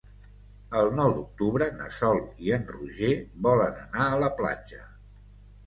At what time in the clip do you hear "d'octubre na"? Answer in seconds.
1.17-1.91